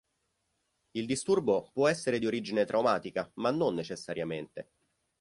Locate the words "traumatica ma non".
2.65-3.75